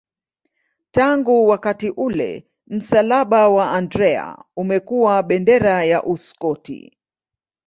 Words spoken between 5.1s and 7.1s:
bendera ya Uskoti.